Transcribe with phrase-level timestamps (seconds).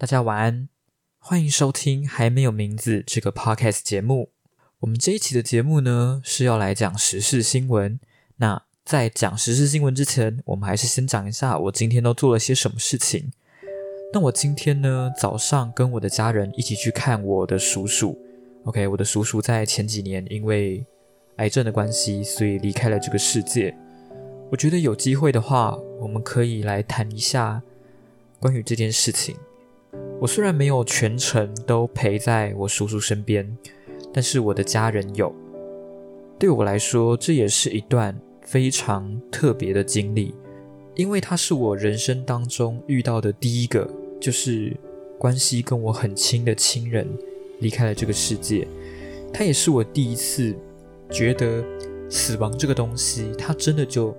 [0.00, 0.66] 大家晚安，
[1.18, 4.30] 欢迎收听《还没有名字》这个 podcast 节目。
[4.78, 8.00] 我们这一期的节目呢是要来讲时事新闻。
[8.36, 13.30] 那在讲时事新闻之前，我们还是先讲一下我今天都做了些什么事情。
[14.14, 18.18] 那我今天呢早上跟我的家人一起去看我的叔叔。
[18.64, 20.82] OK，我的叔叔在前几年因为
[21.36, 23.76] 癌症的关系，所以离开了这个世界。
[24.50, 27.62] 我觉得有机会的话，我们可以来谈一下
[28.38, 29.36] 关于这件事情。
[30.20, 33.56] 我虽然没有全程都陪在我叔叔身边，
[34.12, 35.34] 但是我的家人有。
[36.38, 40.34] 对我来说，这也是一段非常特别的经历，
[40.94, 44.76] 因为他是我人生当中遇到的第一个，就是
[45.18, 47.08] 关系跟我很亲的亲人
[47.60, 48.68] 离开了这个世界。
[49.32, 50.54] 他也是我第一次
[51.10, 51.64] 觉得
[52.10, 54.14] 死亡这个东西，它真的就，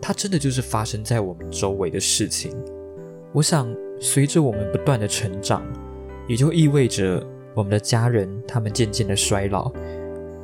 [0.00, 2.50] 它真的就是发生在我们周围的事情。
[3.34, 3.68] 我想。
[4.00, 5.62] 随着我们不断的成长，
[6.28, 9.72] 也就意味着我们的家人他们渐渐的衰老，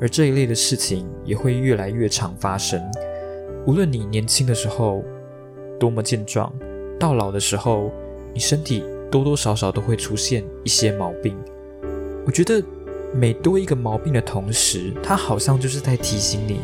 [0.01, 2.83] 而这一类的事情也会越来越常发生。
[3.67, 5.05] 无论你年轻的时候
[5.79, 6.53] 多么健壮，
[6.99, 7.93] 到老的时候，
[8.33, 11.37] 你身体多多少少都会出现一些毛病。
[12.27, 12.63] 我觉得
[13.13, 16.61] 每多一个毛病的同时，它好像就是在提醒你：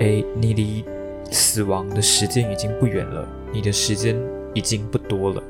[0.00, 0.84] 哎，你离
[1.30, 4.16] 死亡的时间已经不远了，你的时间
[4.54, 5.42] 已经不多了。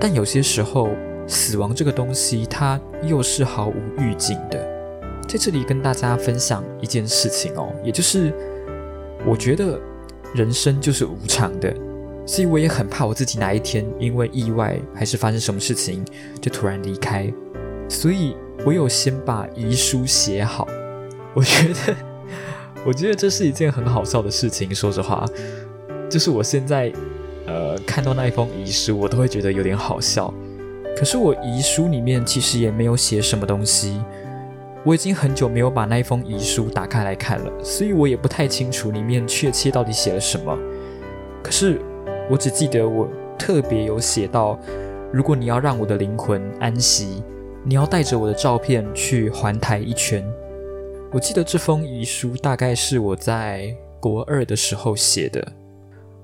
[0.00, 0.90] 但有些时候，
[1.26, 4.62] 死亡这个东西，它又是毫无预警的。
[5.26, 8.30] 在这里跟大家分享一件事情哦，也就是
[9.26, 9.80] 我觉得
[10.34, 11.74] 人生就是无常的，
[12.26, 16.04] 所以我也很怕我自己哪一天因为意外还是发生什么事情
[16.42, 17.32] 就突然离开，
[17.88, 18.36] 所以
[18.66, 20.68] 我有先把遗书写好。
[21.32, 21.96] 我觉得，
[22.84, 24.74] 我觉得这是一件很好笑的事情。
[24.74, 25.24] 说实话，
[26.10, 26.92] 就是我现在。
[27.46, 30.32] 呃，看到那一封遗书，我都会觉得有点好笑。
[30.96, 34.00] 可是我遗书里面其实也没有写什么东西，
[34.84, 40.56] 我已经很久没有把那一封遗书打开来看了，所以我也不太清楚里面确切到底写了什么。
[41.42, 41.80] 可是
[42.30, 44.58] 我只记得我特别有写到，
[45.12, 47.22] 如果你要让我的灵魂安息，
[47.64, 50.24] 你要带着我的照片去环台一圈。
[51.12, 55.52] 我记得这封遗书大概是我在国二的时候写的。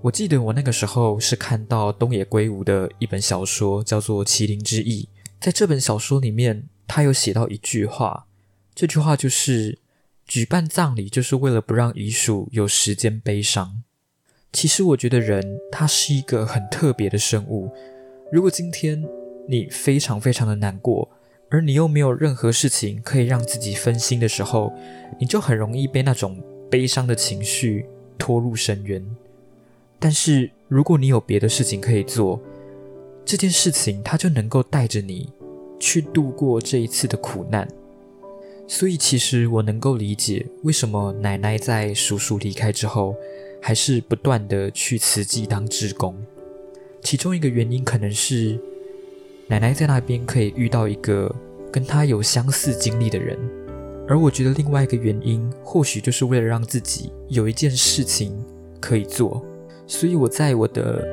[0.03, 5.03] 我记得我那个时候是看到东野圭吾的一本小说，叫做《麒麟之翼》。
[5.39, 8.27] 在这本小说里面，他有写到一句话，
[8.75, 9.79] 这句话就是
[10.27, 13.83] “举办葬礼就是为了不让遗属有时间悲伤”。
[14.55, 17.71] 其实我觉得人他是一个很特别的生物。
[18.33, 19.05] 如果今天
[19.47, 21.11] 你非常非常的难过，
[21.51, 24.73] 而你又没有任何事情可以让自己分心的时候，
[25.19, 27.85] 你就很容易被那种悲伤的情绪
[28.17, 29.05] 拖入深渊。
[30.03, 32.41] 但是，如果你有别的事情可以做，
[33.25, 35.29] 这件事情它就能够带着你
[35.79, 37.69] 去度过这一次的苦难。
[38.67, 43.15] 所以，其实我能够理解为什么奶奶在叔叔离开之后，
[43.61, 46.17] 还是不断的去慈济当志工。
[47.03, 48.59] 其中一个原因可能是
[49.49, 51.31] 奶奶在那边可以遇到一个
[51.71, 53.39] 跟她有相似经历的人，
[54.09, 58.43] 而我觉得另外一个原因，或许就是为了让自己有一件事情
[58.81, 59.45] 可以做。
[59.91, 61.05] 所以我在我的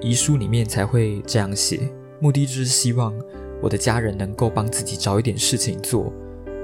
[0.00, 1.78] 遗书里面才会这样写，
[2.20, 3.14] 目的就是希望
[3.60, 6.10] 我的家人能够帮自己找一点事情做，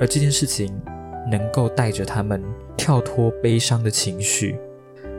[0.00, 0.74] 而这件事情
[1.30, 2.42] 能够带着他们
[2.78, 4.56] 跳脱悲伤的情绪。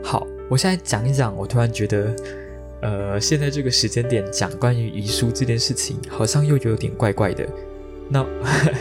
[0.02, 2.16] 好，我现在讲一讲，我突然觉得，
[2.82, 7.46] 呃，现在这个时间点讲关于遗书这件事情，好像又有点怪怪的。
[8.08, 8.26] 那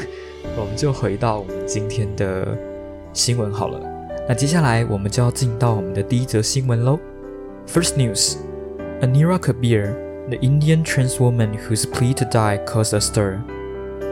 [0.57, 2.57] 我们就回到我们今天的
[3.13, 3.79] 新闻好了。
[4.28, 7.00] 那接下来我们就要进到我们的第一则新闻喽。
[7.66, 8.36] First news
[9.00, 13.42] Anira Kabir, the Indian trans woman whose plea to die caused a stir.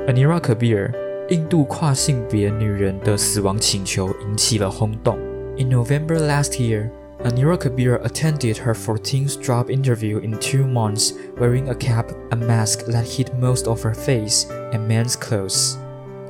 [0.06, 0.94] Anira Kabir,
[1.30, 5.18] 印度跨性别女人的死亡请求引起了轰动。
[5.58, 6.90] In November last year,
[7.22, 12.86] Anira Kabir attended her 14th job interview in two months wearing a cap, a mask
[12.86, 15.76] that hid most of her face, and men's clothes.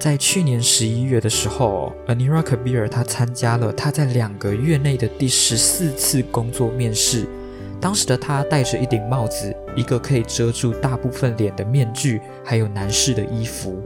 [0.03, 7.25] 在去年十一月的时候，Anira Kabir 她参加了她在两个月内的第十四次工作面试。
[7.79, 13.81] 当时的她戴着一顶帽子，一个可以遮住大部分脸的面具，还有男士的衣服。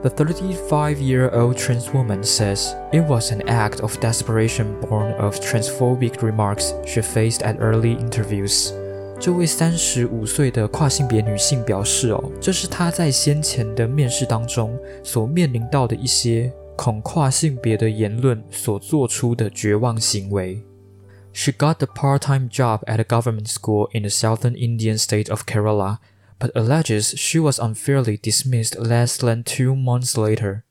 [0.00, 6.72] The 35-year-old trans woman says it was an act of desperation born of transphobic remarks
[6.86, 8.72] she faced at early interviews.
[9.20, 20.62] 这位三十五岁的跨性别女性表示：“哦，这是她在先前的面试当中所面临到的一些恐跨性别的言论所做出的绝望行为。”
[21.32, 25.44] She got the part-time job at a government school in the southern Indian state of
[25.46, 25.98] Kerala,
[26.38, 30.62] but alleges she was unfairly dismissed less than two months later.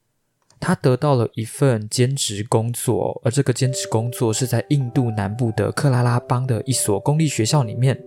[0.59, 7.99] 她得到了一份兼职工作，而这个兼职工作是在印度南部的克拉拉邦的一所公立学校里面。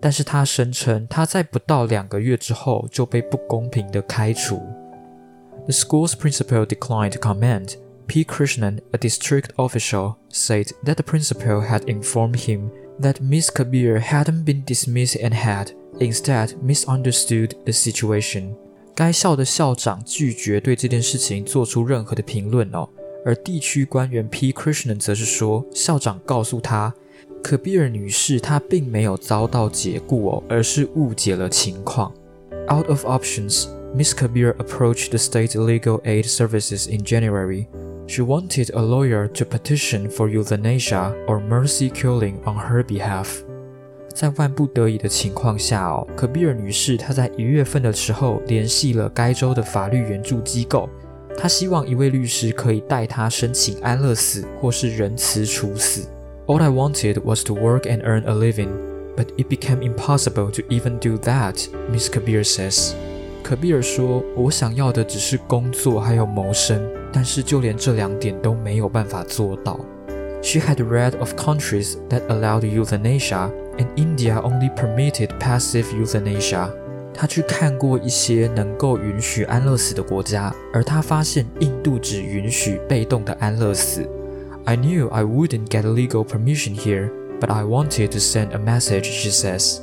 [0.00, 4.56] 但是他声称，他在不到两个月之后就被不公平的开除。
[5.66, 7.74] The school's principal declined to comment.
[8.06, 8.24] P.
[8.24, 12.70] Krishnan, a district official, said that the principal had informed him
[13.00, 15.68] that Miss Kabir hadn't been dismissed and had,
[16.00, 18.54] instead, misunderstood the situation.
[18.96, 22.88] 该校的校长拒绝对这件事情做出任何的评论哦，
[23.24, 24.52] 而地区官员 P.
[24.52, 26.92] Krishnan 则是说，校长告诉他，
[27.45, 32.11] 可比尔女士她并没有遭到解雇哦，而是误解了情况。
[32.71, 37.67] Out of options, Miss Kabir approached the state legal aid services in January.
[38.07, 43.27] She wanted a lawyer to petition for euthanasia or mercy killing on her behalf.
[44.11, 50.89] 在万不得已的情况下哦，可比尔女士她在一月份的时候联系了该州的法律援助机构，
[51.37, 56.07] 她希望一位律师可以代她申请安乐死或是仁慈处死。
[56.46, 58.70] All I wanted was to work and earn a living,
[59.16, 62.94] but it became impossible to even do that, Miss Kabir says.
[63.42, 66.82] 可比尔说：“我想要的只是工作还有谋生，
[67.12, 69.78] 但是就连这两点都没有办法做到。”
[70.42, 76.70] She had read of countries that allowed euthanasia, and India only permitted passive euthanasia.
[77.12, 84.08] 她去看过一些能够允许安乐死的国家，而她发现印度只允许被动的安乐死。
[84.64, 87.10] I knew I wouldn't get legal permission here,
[87.40, 89.80] but I wanted to send a message, she says.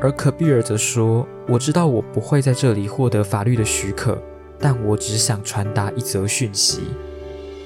[0.00, 4.16] 而可比尔则说：“我知道我不会在这里获得法律的许可，
[4.58, 6.82] 但我只想传达一则讯息。”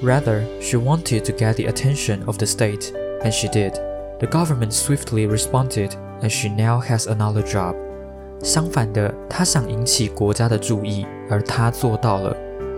[0.03, 2.91] Rather, she wanted to get the attention of the state,
[3.23, 3.75] and she did.
[4.19, 5.91] The government swiftly responded,
[6.23, 7.75] and she now has another job.
[8.43, 12.37] 相反的，她想引起国家的注意，而她做到了。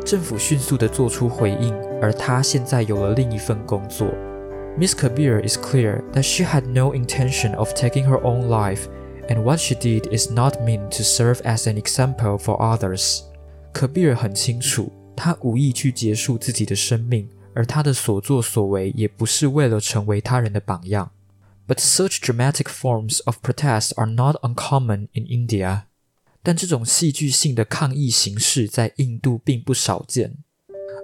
[0.09, 4.09] 政府迅速地做出回应，而她现在有了另一份工作。
[4.79, 8.87] Miss Kabir is clear that she had no intention of taking her own life
[9.29, 13.23] and what she did is not meant to serve as an example for others.
[13.73, 21.11] 可比尔很清楚，他无意去结束自己的生命，而他的所作所为也不是为了成为他人的榜样。
[21.67, 25.85] But such dramatic forms of protest are not uncommon in India.
[26.50, 30.34] 但这种戏剧性的抗议形式在印度并不少见。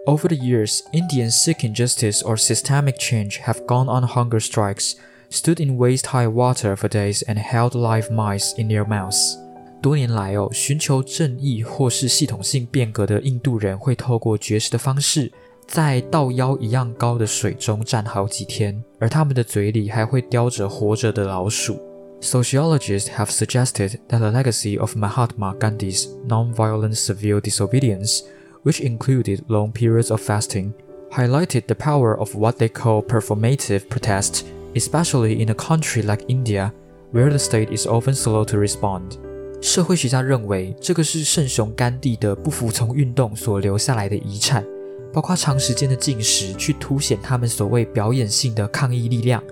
[0.07, 4.93] Over the years, Indians seeking justice or systemic change have gone on hunger strikes
[5.29, 9.35] stood in waist-high water for days and held live mice in their mouths。
[9.83, 15.31] 多年来哦，寻求正义或是系统性变革的印度人会透过绝食的方式，
[15.67, 21.79] 在到腰一样高的水中站好几天，而他们的嘴里还会叼着活着的老鼠。
[22.20, 28.22] Sociologists have suggested that the legacy of Mahatma Gandhi's non-violent civil disobedience,
[28.62, 30.72] which included long periods of fasting,
[31.10, 34.44] highlighted the power of what they call performative protest
[34.74, 36.72] especially in a country like India,
[37.12, 39.18] where the state is often slow to respond.
[39.60, 44.64] 社会学家认为，这个是圣雄甘地的不服从运动所留下来的遗产，
[45.12, 49.42] 包括长时间的禁食，去凸显他们所谓表演性的抗议力量，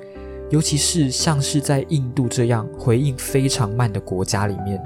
[0.50, 4.82] 尤其是像是在印度这样回应非常慢的国家里面。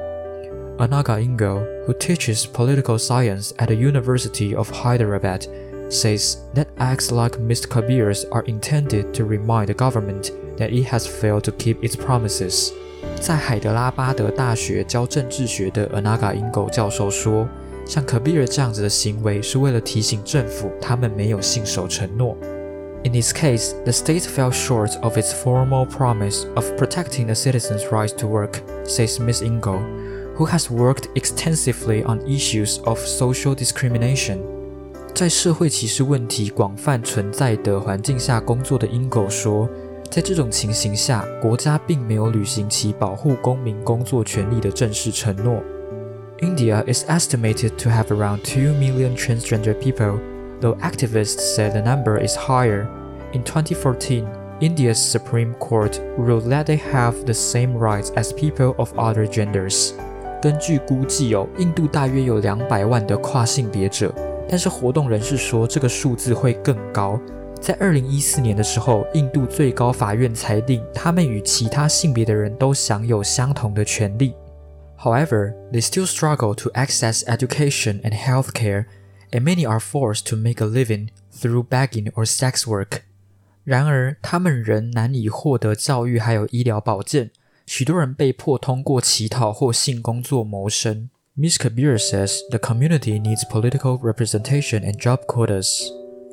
[0.78, 5.48] Anaga Ingo, who teaches political science at the University of Hyderabad,
[5.90, 7.68] says that acts like Mr.
[7.68, 12.72] Kabir's are intended to remind the government that it has failed to keep its promises.
[13.20, 17.48] 在海德拉巴德大学教政治学的 Anaga Ingo 教授说，
[17.86, 22.38] 像 Kabir 这样子的行为是为了提醒政府他们没有信守承诺。
[23.04, 28.16] In this case, the state fell short of its formal promise of protecting the citizens' right
[28.16, 29.42] to work, says Ms.
[29.42, 29.81] Ingo,
[30.37, 34.38] who has worked extensively on issues of social discrimination.
[35.14, 39.69] 在社会歧视问题广泛存在的环境下工作的英狗说，
[40.09, 45.62] 在这种情形下，国家并没有履行其保护公民工作权利的正式承诺。
[46.38, 50.19] India is estimated to have around 2 million transgender people,
[50.61, 52.87] though activists say the number is higher.
[53.33, 54.26] In 2014,
[54.61, 59.92] India's Supreme Court ruled that they have the same rights as people of other genders.
[60.40, 64.14] 根据估计，哦，印度大约有两百万的跨性别者。
[64.49, 67.19] 但是活动人士说，这个数字会更高。
[67.61, 74.35] 在二零一四年的时候，印度最高法院裁定，他们与其他性别的人都享有相同的权利。
[75.00, 78.87] However, they still struggle to access education and healthcare,
[79.31, 83.02] and many are forced to make a living through begging or sex work.
[83.64, 87.31] 然而，他们仍难以获得教育还有医疗保健，
[87.66, 91.09] 许多人被迫通过乞讨或性工作谋生。
[91.35, 95.81] Miss Kabir says the community needs political representation and job quotas.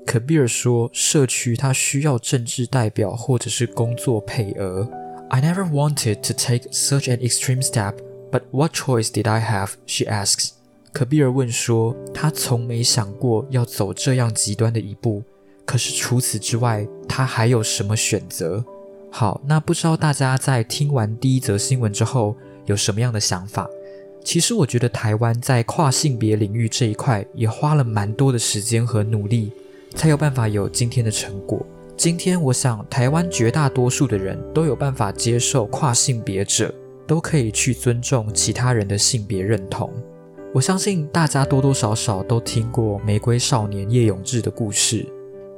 [0.05, 4.89] Kabir 说，社区它需要政治代表或者是工作配额。
[5.29, 7.97] I never wanted to take such an extreme step,
[8.31, 9.73] but what choice did I have?
[9.85, 10.53] She asks.
[10.94, 15.24] 可比尔问说，他从没想过要走这样极端的一步。
[15.64, 18.64] 可是除此之外，他还有什么选择？
[19.10, 22.36] 好，那不知道大家在听完第一则新闻之后
[22.66, 23.68] 有什么样的想法？
[24.22, 29.50] 其实我觉得台湾在跨性别领域这一块也花了蛮多的时间和努力，
[29.96, 31.66] 才有办法有今天的成果。
[31.96, 36.72] 今天我想，台湾绝大多数的人都有办法接受跨性别者，
[37.04, 39.92] 都可以去尊重其他人的性别认同。
[40.54, 45.04] 我相信大家多多少少都听过玫瑰少年叶永志的故事。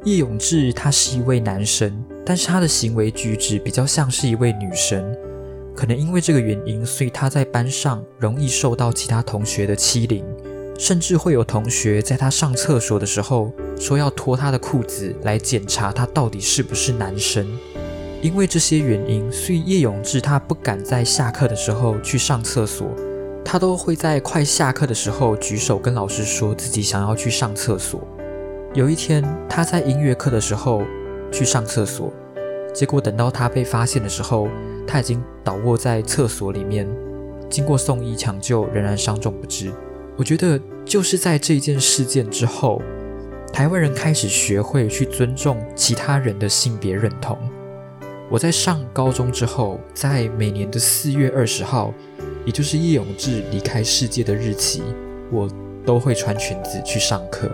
[0.05, 5.15] 叶永志他是一位男生，但是他的行为举止比较像是一位女生。
[5.75, 10.25] 可能因为这个原因，所以他在班上容易受到其他同学的欺凌，
[10.79, 17.47] 甚至会有同学在他上厕所的时候说要脱他的裤子来检查他到底是不是男生。
[18.23, 22.88] 因为这些原因，所以叶永志他不敢在下课的时候去上厕所。
[23.49, 28.05] 他都会在快下课的时候举手跟老师说自己想要去上厕所。
[28.75, 30.83] 有一天，他在音乐课的时候
[31.31, 32.12] 去上厕所，
[32.75, 34.49] 结果等到他被发现的时候，
[34.85, 36.88] 他已经倒卧在厕所里面，
[37.49, 39.73] 经过送医抢救，仍然伤重不治。
[40.17, 42.83] 我觉得就是在这件事件之后，
[43.53, 47.38] 台湾人开始学会去尊重其他人的性别认同。
[48.29, 51.95] 我在上高中之后，在每年的四月二十号。
[52.47, 54.81] 也就是叶永志离开世界的日期，
[55.31, 55.47] 我
[55.85, 57.50] 都会穿裙子去上课。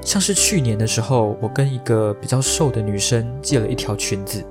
[0.00, 4.42] 像是去年的时候，我跟一个比较瘦的女生借了一条裙子，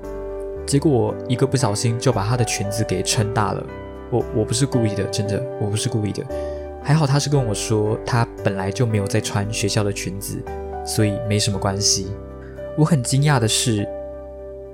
[0.66, 3.66] 结果一个不小心就把她的裙子给撑大了。
[4.12, 6.24] 我我不是故意的，真的，我不是故意的。
[6.84, 10.38] 还好她是跟我说，她本来就没有在穿学校的裙子，
[10.86, 12.08] 所以没什么关系。
[12.78, 13.88] 我很惊讶的是，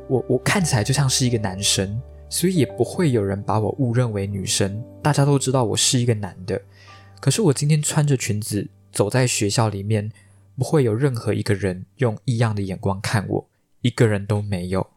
[0.08, 2.01] 我我看起来就像是一个男生。
[2.34, 6.60] 所以也不会有人把我误认为女生，大家都知道我是一个男的。
[7.22, 10.12] 可是我今天穿着裙子走在学校里面，
[10.58, 13.48] 不会有任何一个人用异样的眼光看我，
[13.82, 14.88] 一个人都没有。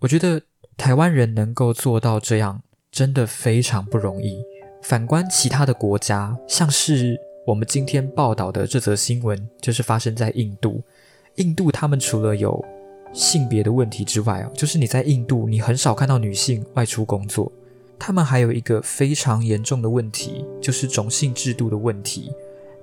[0.00, 0.42] 我觉得
[0.76, 4.42] 台湾人能够做到这样，真的非常不容易。
[4.82, 7.16] 反观其他的国家，像是
[7.46, 10.82] 我们今天报道的这则新闻，就是发生在印度。
[11.36, 12.64] 印度他们除了有
[13.12, 17.50] 性别的问题之外啊，就是你在印度，你很少看到女性外出工作。
[17.98, 22.32] 他们还有一个非常严重的问题，就是种姓制度的问题。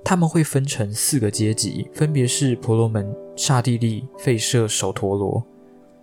[0.04, 5.44] 他们会分成四个阶级，分别是婆罗门、刹帝利、吠舍、首陀罗。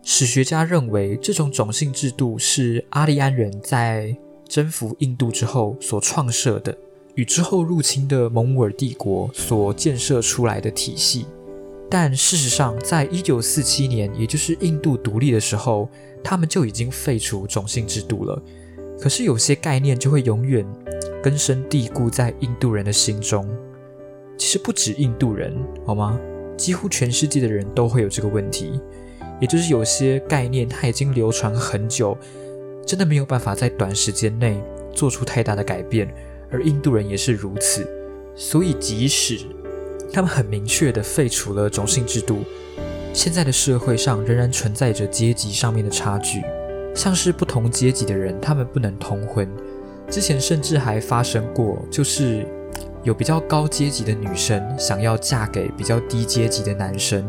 [0.04, 4.16] 史学家认为，这种种姓制度是阿利安人在
[4.48, 6.78] 征服印度之后所创设的，
[7.16, 11.26] 与之后入侵的蒙古尔帝国所建设出来的体系。
[11.98, 15.90] 但事实上，在一九四七年，也就是印度独立的时候，
[16.22, 18.38] 他们就已经废除种姓制度了。
[19.00, 20.66] 可是有些概念就会永远
[21.24, 23.48] 根深蒂固在印度人的心中。
[24.38, 26.20] 其实不止印度人，好吗？
[26.58, 28.78] 几乎全世界的人都会有这个问题，
[29.40, 32.18] 也就是有些概念它已经流传很久，
[32.86, 34.62] 真的没有办法在短时间内
[34.94, 36.14] 做出太大的改变。
[36.52, 37.88] 而印度人也是如此，
[38.36, 39.46] 所以即使。
[40.12, 42.44] 他们很明确地废除了种姓制度。
[43.14, 46.42] 现在的社会上仍然存在着阶级上面的差距，
[46.94, 49.50] 像是不同阶级的人，他们不能通婚。
[50.10, 52.46] 之前甚至还发生过，就是
[53.04, 57.26] 有比较高阶级的女生想要嫁给比较低阶级的男生，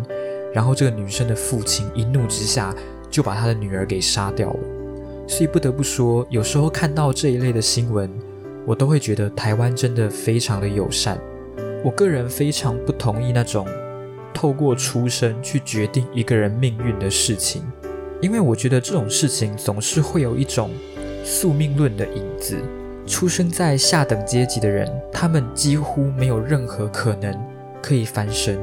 [0.53, 2.75] 然后这个女生的父亲一怒之下
[3.09, 4.59] 就把他的女儿给杀掉了。
[5.29, 8.11] 所以不得不说，有时候看到这一类的新闻，
[8.67, 11.17] 我都会觉得台湾真的非常的友善。
[11.85, 13.67] 我个人非常不同意那种
[14.35, 17.63] 透过出生去决定一个人命运的事情，
[18.21, 20.71] 因为我觉得这种事情总是会有一种
[21.25, 22.59] 宿命论的影子。
[23.07, 27.33] 出生在下等阶级的人，他们几乎没有任何可能
[27.81, 28.57] 可以翻身；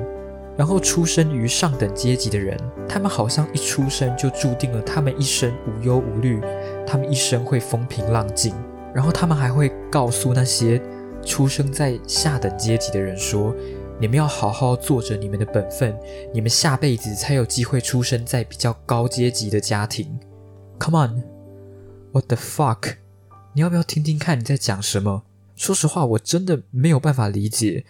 [0.58, 2.58] 然后出生于上等阶级的人，
[2.90, 6.42] 他们好像一出生就注定了他们一生无忧无虑，
[6.86, 8.54] 他们一生会风平浪静。
[8.94, 10.82] 然后他们还会告诉那些。
[11.26, 13.56] 出生在下等阶级的人说
[14.00, 15.98] ：“你们要好好做着你们的本分，
[16.34, 20.20] 你们下辈子才有机会出生在比较高阶级的家庭。”
[20.80, 22.98] Come on，what the fuck？
[23.54, 25.24] 你要不要听听看你在讲什么？
[25.56, 27.86] 说实话，我真的没有办法理解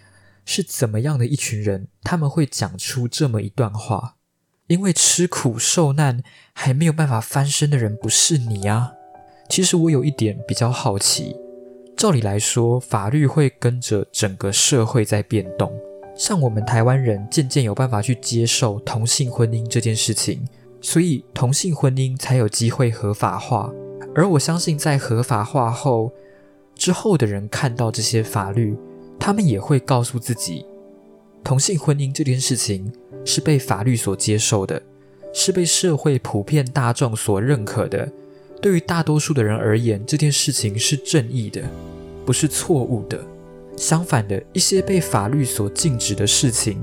[0.46, 4.18] 是怎么样的一群人，他们会讲出这么一段话。
[4.68, 6.24] 因为吃苦受难
[6.54, 8.94] 还没有办法翻身的人不是你啊！
[9.50, 11.36] 其实我有一点比较好奇，
[12.04, 15.72] 照理来说，法律会跟着整个社会在变动，
[16.18, 20.46] 像我们台湾人渐渐有办法去接受同性婚姻这件事情，
[20.82, 23.72] 所以同性婚姻才有机会合法化。
[24.14, 26.12] 而我相信，在合法化后
[26.76, 28.76] 之后的人看到这些法律，
[29.18, 30.66] 他们也会告诉自己，
[31.42, 32.92] 同性婚姻这件事情
[33.24, 34.84] 是被法律所接受的，
[35.34, 38.12] 是被社会普遍大众所认可的。
[38.64, 41.62] 对于大多数的人而言，这件事情是正义的，
[42.26, 43.20] 不是错误的。
[43.76, 46.82] 相反的，一些被法律所禁止的事情，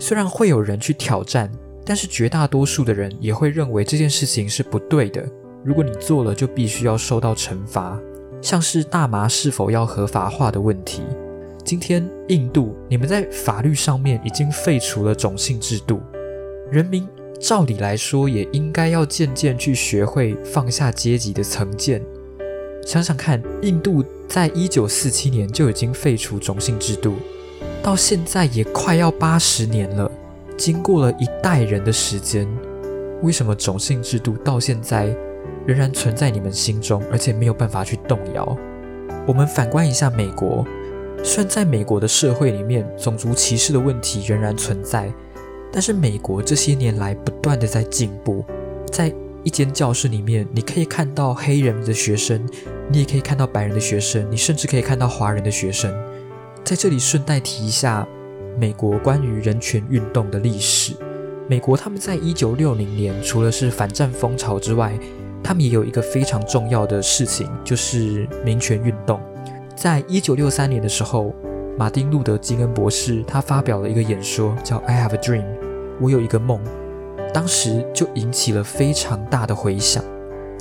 [0.00, 1.48] 虽然会有人去挑战，
[1.86, 5.24] 但是绝大多数的人也会认为这件事情是不对的。
[5.64, 7.96] 如果你做了，就必须要受到惩罚。
[8.40, 11.02] 像是大麻是否要合法化的问题。
[11.64, 16.00] 今天，印度，你们在法律上面已经废除了种姓制度，
[16.68, 17.06] 人民。
[17.42, 22.00] 照理来说，也应该要渐渐去学会放下阶级的成见。
[22.86, 27.16] 想想看，印度在一九四七年就已经废除种姓制度，
[27.82, 30.08] 到现在也快要八十年了，
[30.56, 32.46] 经过了一代人的时间，
[33.22, 35.06] 为什么种姓制度到现在
[35.66, 38.56] 仍然存在你们心中，而且没有办法去动摇？
[39.26, 40.64] 我们反观一下美国，
[41.24, 45.12] 虽然在美国的社会里面，种族歧视的问题仍然存在。
[45.72, 48.44] 但是美国这些年来不断的在进步，
[48.92, 49.10] 在
[49.42, 52.46] 一间教室里面，你可以看到黑人的学生，
[52.90, 55.90] 你也可以看到白人的学生，你甚至可以看到华人的学生。
[56.62, 58.06] 在这里顺带提一下，
[58.60, 60.92] 美国关于人权运动的历史。
[61.48, 64.92] 美国他们在一九六零年，除了是反战风潮之外，
[65.42, 69.18] 他们也有一个非常重要的事情，就是民权运动。
[69.74, 71.34] 在一九六三年的时候。
[71.78, 75.42] 马丁·路德·金恩博士，他发表了一个演说，叫《I Have a Dream》，
[76.02, 76.60] 我有一个梦。
[77.32, 80.04] 当时就引起了非常大的回响。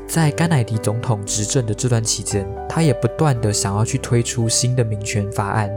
[0.07, 5.69] 在甘乃迪总统执政的这段期间，他也不断的想要去推出新的民权法案。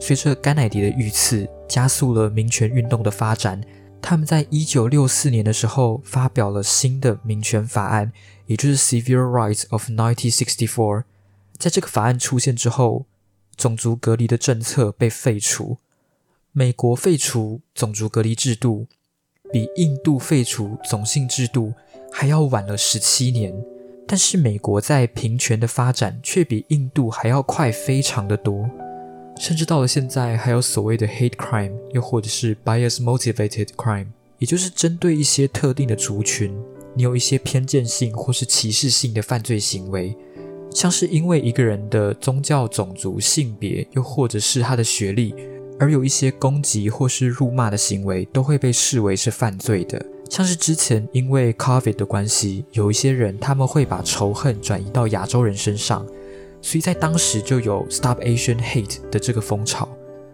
[0.00, 3.60] 随着甘乃迪的遇刺，加速了民权运动的发展。
[4.00, 8.12] 他们在一九六四年的时候发表了新的民权法案，
[8.46, 10.66] 也就是《Civil Rights of 1964》。
[11.58, 13.06] 在这个法案出现之后，
[13.56, 15.78] 种族隔离的政策被废除，
[16.58, 18.88] 美国废除种族隔离制度，
[19.52, 21.72] 比印度废除种姓制度
[22.10, 23.54] 还要晚了十七年。
[24.08, 28.68] 但是美国在平权的发展却比印度还要快，非常的多。
[29.38, 34.08] 甚至到了现在，还有所谓的 hate crime，又或者是 bias motivated crime，
[34.40, 36.52] 也就是针对一些特定的族群，
[36.92, 40.12] 你有一些偏见性或是歧视性的犯罪行为。
[40.74, 45.32] 像是因为一个人的宗教、种族、性别，又或者是他的学历，
[45.78, 50.04] 而有一些攻击或是辱骂的行为，都会被视为是犯罪的。
[50.28, 56.04] 像是之前因为 COVID 的关系，有一些人他们会把仇恨转移到亚洲人身上，
[56.60, 59.88] 所以在当时就有 Stop Asian Hate 的这个风潮。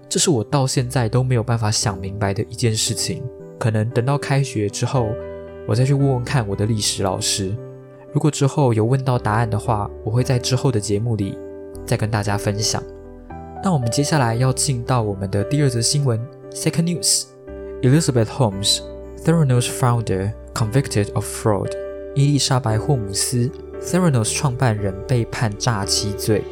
[0.09, 3.23] 这是我到现在都没有办法想明白的一件事情。
[3.59, 5.09] 可能等到开学之后，
[5.67, 7.55] 我再去问问看我的历史老师。
[8.13, 11.39] 如果之后有问到答案的话，我会在之后的节目里
[11.87, 12.83] 再跟大家分享。
[13.64, 16.20] 那我们接下来要进到我们的第二则新闻。
[16.52, 17.26] Second news:
[17.82, 18.80] Elizabeth Holmes,
[19.24, 21.72] Theranos founder, convicted of fraud.
[22.16, 26.44] 伊丽莎白·霍姆斯，Theranos 创办人被判诈欺罪。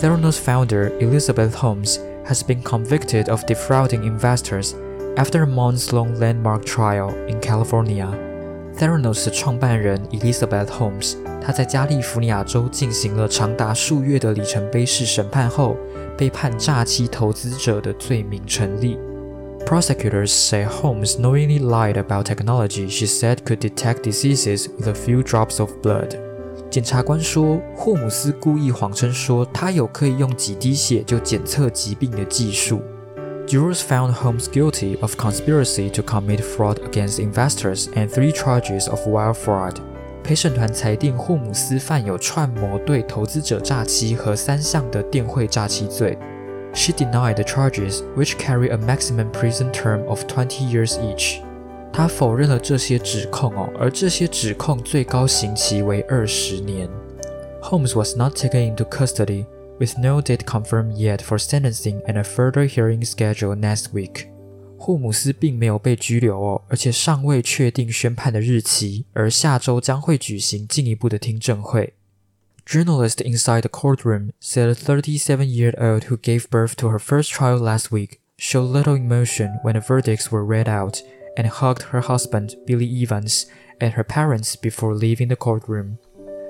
[0.00, 4.74] Theranos founder Elizabeth Holmes has been convicted of defrauding investors
[5.16, 8.08] after a months-long landmark trial in California.
[8.77, 15.77] Theranos 的创办人 Elizabeth Holmes，他在加利福尼亚州进行了长达数月的里程碑式审判后，
[16.17, 18.97] 被判诈欺投资者的罪名成立。
[19.65, 25.59] Prosecutors say Holmes knowingly lied about technology she said could detect diseases with a few drops
[25.59, 26.09] of blood。
[26.69, 32.81] 检察官说，霍姆斯故意谎称说他有可以用几滴血就检测疾病的技术。
[33.46, 39.34] Jurors found Holmes guilty of conspiracy to commit fraud against investors and three charges of wire
[39.34, 39.74] fraud.
[40.22, 46.16] 陪审团裁定霍姆斯犯有串谋对投资者诈欺和三项的电汇诈欺罪。
[46.72, 51.40] She denied the charges, which carry a maximum prison term of 20 years each.
[51.92, 56.88] 她否认了这些指控哦，而这些指控最高刑期为二十年。
[57.60, 59.46] Holmes was not taken into custody
[59.78, 64.26] with no date confirmed yet for sentencing and a further hearing scheduled next week.
[64.78, 71.94] 霍姆斯并没有被拘留哦，而且尚未确定宣判的日期，而下周将会举行进一步的听证会。
[72.66, 78.20] Journalist inside the courtroom said a 37-year-old who gave birth to her first child last week
[78.38, 81.02] showed little emotion when the verdicts were read out
[81.36, 83.46] and hugged her husband, Billy Evans,
[83.80, 85.98] and her parents before leaving the courtroom.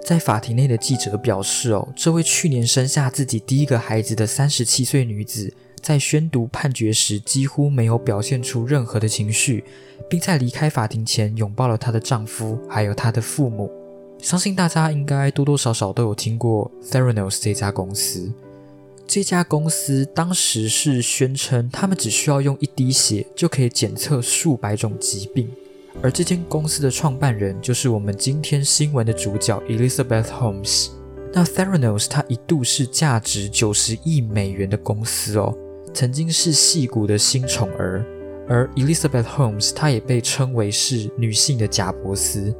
[0.05, 9.63] 在法庭内的记者表示：“哦，这位去年生下自己第一个孩子的三十七岁女子，在宣读判决时几乎没有表现出任何的情绪，
[10.07, 13.71] 并在离开法庭前拥抱了她的丈夫，还有她的父母。
[14.19, 18.31] 相信大家应该多多少少都有听过 Theranos 这家公司。
[19.07, 25.49] 这家公司当时是宣称，他们只需要用一滴血就可以检测数百种疾病。”
[26.01, 30.89] 而这间公司的创办人就是我们今天新闻的主角 Elizabeth Holmes。
[31.33, 35.53] 那 Theranos 它一度是价值九十亿美元的公司哦，
[35.93, 38.05] 曾经是戏骨的新宠儿。
[38.47, 42.53] 而 Elizabeth Holmes 她也被称为是女性的贾伯斯。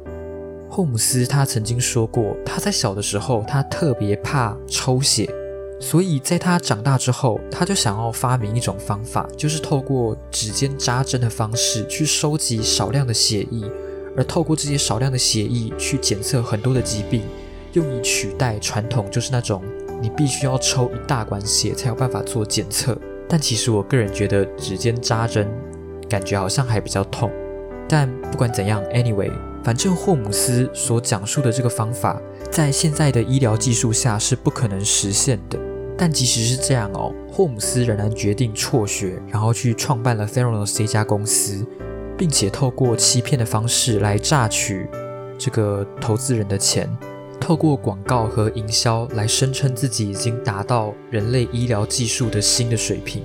[0.68, 5.30] 霍姆斯他曾经说过，他在小的时候他特别怕抽血。
[5.78, 13.70] 所以在他长大之后，他就想要发明一种方法，就是透过指尖扎针的方式去收集少量的血液，
[14.16, 17.22] 而透过这些少量的血液去检测很多的疾病，
[17.74, 19.62] 用以取代传统就是那种
[20.00, 22.96] 你必须要抽一大管血才有办法做检测。
[23.28, 25.46] 但其实我个人觉得指尖扎针
[26.08, 27.30] 感觉好像还比较痛。
[27.88, 29.30] 但不管怎样，anyway，
[29.62, 35.58] 反正霍姆斯所讲述的这个方法，在现在的医疗技术下是不可能实现的。
[35.98, 41.66] 但即使是这样哦，霍姆斯仍然决定辍学，然后去创办了 Theranos 这家公司，
[42.18, 44.86] 并且透过欺骗的方式来榨取
[45.38, 46.86] 这个投资人的钱，
[47.40, 53.22] 透过广告和营销来声称自己已经达到人类医疗技术的新的水平。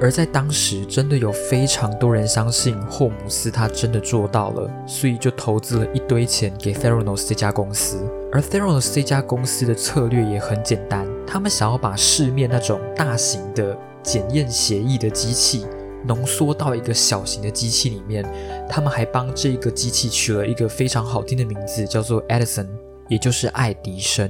[0.00, 8.04] 而在当时，真的有非常多人相信霍姆斯他真的做到了，所以就投资了一堆钱给 Theranos 这家公司。
[8.32, 15.64] 而 Theranos 这家公司的策略也很简单，他们想要把市面那种大型的检验协议的机器
[16.04, 18.24] 浓缩到一个小型的机器里面。
[18.68, 22.66] 他们还帮这个机器取了一个非常好听的名字，叫做 Edison，
[23.08, 24.28] 也就是爱迪生。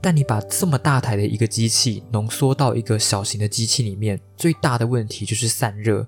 [0.00, 6.06] 但你把这么大台的一个机器浓缩到一个小型的机器里面，最大的问题就是散热。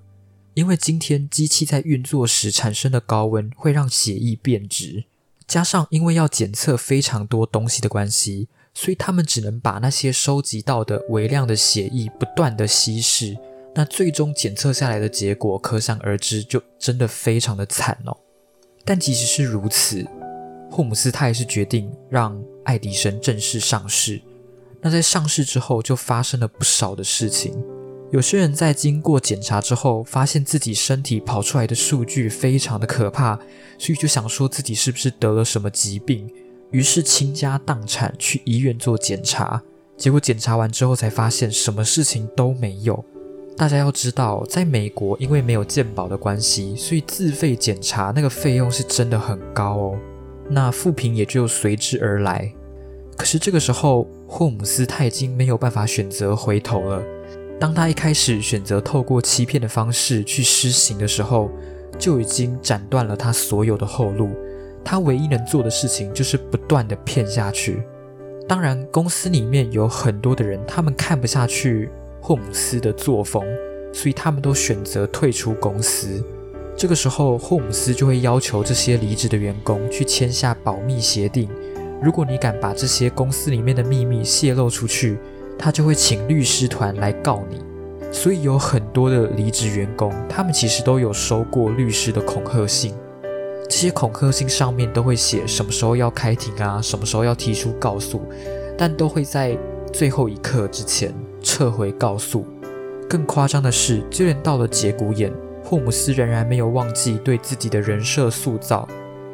[0.54, 5.04] 因为今天机器在运作时产生的高温会让血液变质，
[5.46, 13.36] 加上因为要检测非常多东西的关系，所以他们只能把那些收集到的微量的血液不断的稀释。
[13.74, 18.16] 那最终检测下来的结果可想而知，就真的非常的惨哦。
[18.84, 20.04] 但即使是如此，
[20.80, 24.18] 霍姆斯他也是决定让爱迪生正式上市。
[24.80, 27.52] 那在上市之后，就发生了不少的事情。
[28.10, 33.38] 有些人在经过检查之后，发现自己身体跑出来的数据非常的可怕，
[33.76, 36.26] 所以就想说自己是不是得了什么疾病，
[36.70, 39.62] 于是倾家荡产去医院做检查。
[39.98, 43.04] 结果检查完之后，才发现什么事情都没有。
[43.54, 49.98] 大家要知道，在美国，因为没有健保的关系，所以自费检查那个费用是真的很高哦。
[50.50, 52.52] 那负评也就随之而来。
[53.16, 57.02] 可是这个时候，霍姆斯他已经没有办法选择回头了。
[57.58, 61.50] 当他一开始选择透过欺骗的方式去施行的时候，
[61.98, 64.30] 就已经斩断了他所有的后路。
[64.82, 67.82] 他唯一能做的事情就是不断的骗下去。
[68.48, 73.44] 当然，公司里面有很多的人，他们看不下去霍姆斯的作风，
[73.92, 76.24] 所以他们都选择退出公司。
[76.80, 81.46] 这个时候，霍姆斯就会要求这些离职的员工去签下保密协定。
[82.02, 85.18] 如果你敢把这些公司里面的秘密泄露出去，
[85.58, 87.60] 他就会请律师团来告你。
[88.10, 92.94] 所以有很多的离职员工，他们其实都有收过律师的恐吓信。
[93.68, 98.22] 这些恐吓信上面都会写什么时候要开庭啊，什么时候要提出告诉，
[98.78, 99.54] 但都会在
[99.92, 102.46] 最后一刻之前撤回告诉。
[103.06, 105.30] 更夸张的是，就连到了节骨眼。
[105.70, 108.88] 霍姆斯仍然没有忘记对自己的人设塑造，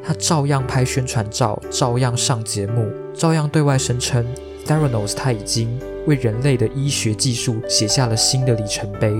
[0.05, 4.23] 他照样拍宣传照，照样上节目，照样对外声称
[4.67, 9.17] Theranos 他已经为人类的医学技术写下了新的里程碑。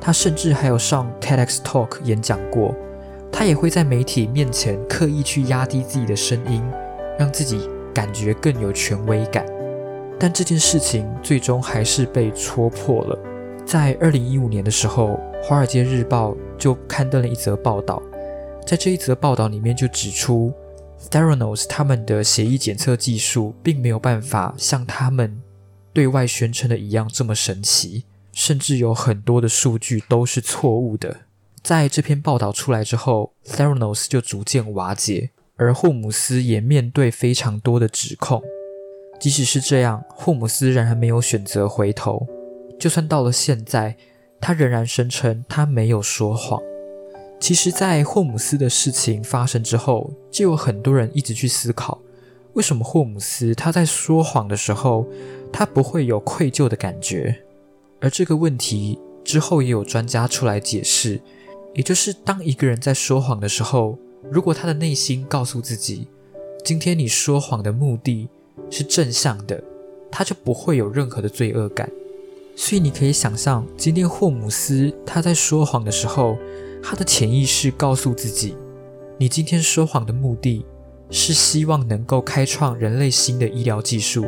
[0.00, 2.74] 他甚至还有上 TEDx Talk 演讲过，
[3.30, 6.60] 他也会在媒体面前刻意去压低自己的声音，
[7.20, 9.46] 让自己感觉更有权威感。
[10.18, 13.16] 但这件事情最终还是被戳破了。
[13.64, 15.10] 在二零一五年的时候，
[15.44, 18.02] 《华尔街日报》就刊登了一则报道，
[18.66, 20.52] 在这一则报道里面就指出
[21.10, 25.40] ，Theranos 他们的血液检测技术并没有办法像他们
[25.92, 31.16] 对外宣称的一样这么神奇，甚至有很多的数据都是错误的。
[31.62, 38.42] 在这篇报道出来之后，Theranos 就逐渐瓦解，而霍姆斯也面对非常多的指控。
[39.20, 42.26] 即使是这样，霍姆斯仍然没有选择回头。
[42.78, 43.96] 就算到了现在，
[44.40, 46.60] 他仍然声称他没有说谎。
[47.40, 52.00] 其实，在霍姆斯的事情发生之后，就有很多人一直去思考，
[52.54, 55.06] 为什么霍姆斯他在说谎的时候，
[55.52, 57.42] 他不会有愧疚的感觉？
[58.00, 61.20] 而这个问题之后也有专家出来解释，
[61.74, 63.96] 也就是当一个人在说谎的时候，
[64.30, 66.08] 如果他的内心告诉自己，
[66.64, 68.28] 今天你说谎的目的
[68.68, 69.62] 是正向的，
[70.10, 71.88] 他就不会有任何的罪恶感。
[72.60, 76.36] 所以你可以想象，今天霍姆斯他在说谎的时候，
[76.82, 78.56] 他的潜意识告诉自己，
[79.16, 80.66] 你今天说谎的目的。
[81.08, 84.26] 是希望能够开创人类新的医疗技术，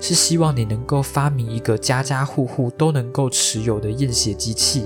[0.00, 4.84] 是希望你能够发明一个家家户户都能够持有的验血机器，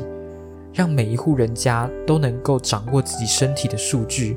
[0.72, 4.36] 让每一户人家都能够掌握自己身体的数据，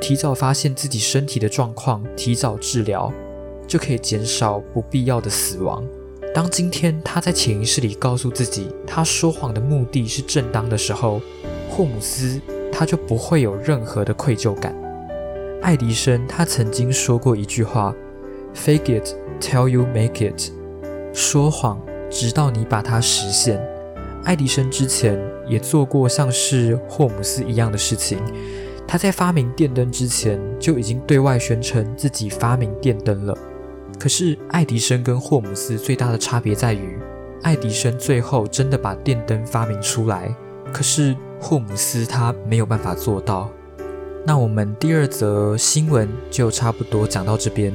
[0.00, 3.10] 提早发现自己身体的状况，提早治疗，
[3.66, 5.82] 就可以减少不必要的死亡。
[6.34, 11.20] 当今天他在潜意识里告诉自己，他说谎的目的是正当的时候，
[11.68, 14.74] 霍姆斯他就不会有任何的愧疚感。
[15.60, 17.92] 爱迪生他曾经说过一句话
[18.54, 19.08] ：“Fake it
[19.40, 20.52] till you make it。”
[21.12, 23.60] 说谎直到你把它实现。
[24.24, 28.18] 爱迪生之前也做过像是霍姆斯一样的事情。
[28.86, 33.36] 他在发明电灯之前就已经对外宣称自己发明电灯了。
[33.98, 36.98] 可是爱迪生跟霍姆斯最大的差别在于，
[37.42, 40.34] 爱迪生最后真的把电灯发明出来，
[40.72, 43.50] 可是霍姆斯他没有办法做到。
[44.24, 47.72] 那我们第二则新闻就差不多讲到这边。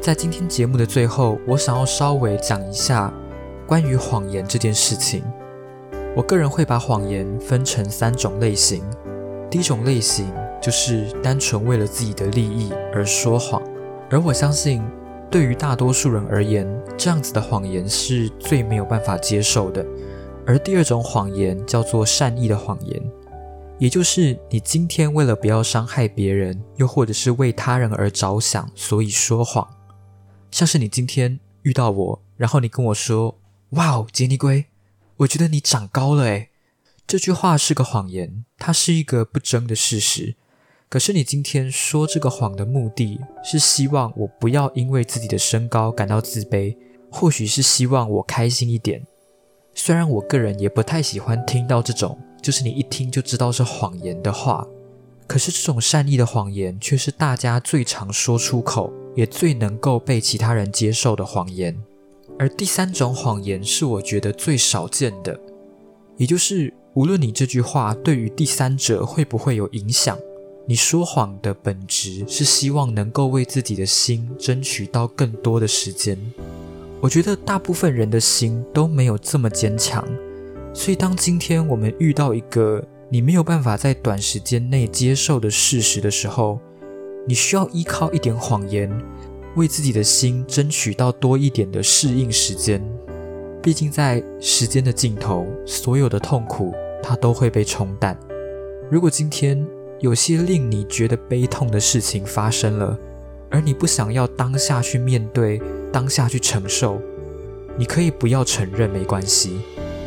[0.00, 3.12] 在今天节目的最后，我想要稍微讲一下
[3.66, 5.22] 关于谎言这件事情。
[6.14, 8.82] 我个人会把谎言分成三种类型。
[9.50, 13.62] 第一种类型就是单纯为了自己的利益而说谎，
[14.10, 14.82] 而我相信
[15.30, 19.84] 对于大多数人而言，这样子的谎言是最没有办法接受的。
[20.46, 23.02] 而第二种谎言叫做善意的谎言。
[23.78, 29.68] 也就是你今天为了不要伤害别人，又或者是为他人而着想，所以说谎。
[30.50, 33.38] 像是你今天遇到我，然后你跟我说
[33.76, 34.64] ：“哇哦，杰尼龟，
[35.18, 36.48] 我觉得你长高了。”诶，
[37.06, 40.34] 这句话是个谎言，它是一个不争的事实。
[40.88, 46.76] 可是你今天说这个谎的目的是希望我不要因为自己的身高感到自卑，
[47.10, 49.06] 或许是希望我开心一点。
[49.74, 52.18] 虽然我个人也不太喜欢听到这种。
[52.40, 54.64] 就是你一听就知道是谎言的话，
[55.26, 61.76] 可是这种善意的谎言却是大家最常说出口，也最能够被其他人接受的谎言。
[62.38, 65.38] 而第三种谎言是我觉得最少见的，
[66.16, 70.16] 也就是无论你这句话对于第三者会不会有影响，
[70.70, 76.18] 你说谎的本质是希望能够为自己的心争取到更多的时间。
[77.00, 80.04] 我觉得大部分人的心都没有这么坚强。
[80.74, 86.60] 所以，当今天我们遇到一个你没有办法在短时间内接受的事实的时候，
[87.26, 88.92] 你需要依靠一点谎言，
[89.56, 92.84] 为自己的心争取到多一点的适应时间。
[93.62, 98.14] 毕竟，在时间的尽头，所有的痛苦它都会被冲淡。
[98.90, 99.66] 如果今天
[100.00, 102.96] 有些令你觉得悲痛的事情发生了，
[103.50, 105.60] 而你不想要当下去面对，
[105.92, 107.00] 当下去承受，
[107.76, 109.60] 你可以不要承认，没关系。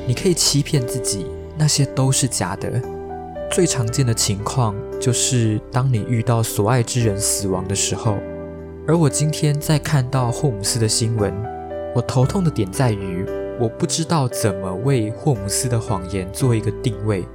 [0.08, 1.25] 你可以欺骗自己，
[1.58, 2.82] 那些都是假的。
[3.51, 8.17] 最常见的情况就是，当你遇到所爱之人死亡的时候。
[8.88, 11.34] 而我今天在看到霍姆斯的新闻，
[11.93, 13.25] 我头痛的点在于，
[13.60, 17.25] 我不知道怎么为霍姆斯的谎言做一个定位。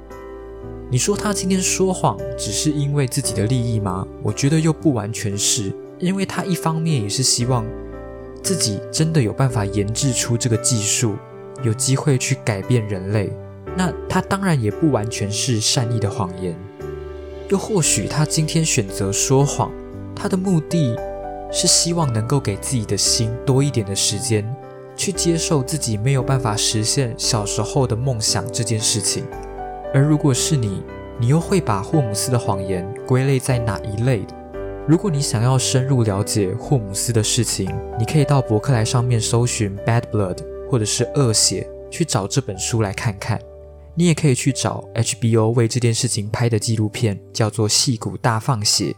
[0.89, 4.07] 你说他今天说谎只是因为自己的利益吗？
[4.23, 7.65] 我觉得又不完全是，因为他一方面也是希望
[8.41, 11.15] 自己真的有办法研制出这个技术。
[11.63, 13.31] 有机会去改变人类，
[13.75, 16.55] 那他当然也不完全是善意的谎言。
[17.49, 19.71] 又或许他今天选择说谎，
[20.15, 20.95] 他的目的
[21.51, 24.47] 是希望能够给自己的心多一点的时间，
[24.95, 29.25] 去接受自己没有办法实现小时候的梦想这件事情。
[29.93, 30.83] 而如果是你，
[31.19, 34.25] 你又会把霍姆斯的谎言归类在哪一类？
[34.87, 40.37] 如果你想要深入了解霍姆斯的事情，你可以到博客来上面搜寻 Bad Blood。
[40.69, 43.39] 或者是恶血去找这本书来看看，
[43.95, 48.91] 你也可以去找 HBO 为这件事情拍的纪录片，叫做《戏骨大放血》。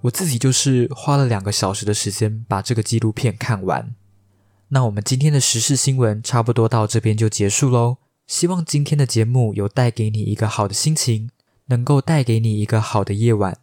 [0.00, 3.94] 我自己就是花了两个小时的时间把这个纪录片看完。
[4.70, 7.98] 那我们今天的时事新闻差不多到这边就结束喽。
[8.26, 11.30] 希望今天的节目有带给你一个好的心情，
[11.66, 13.58] 能够带给你一个好的夜晚。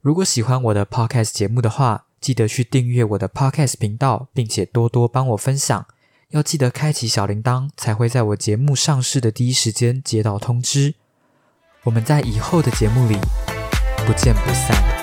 [0.00, 5.86] 如果喜欢我的 Podcast 节目的话，记得去订阅我的 Podcast 频道，并且多多帮我分享。
[6.30, 10.94] 要记得开启小铃铛，才会在我节目上市的第一时间接到通知。
[11.84, 13.16] 我们在以后的节目里
[14.06, 15.01] 不见不散。